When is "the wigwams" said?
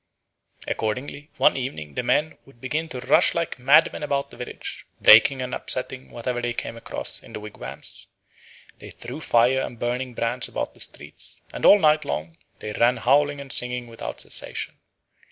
7.33-8.07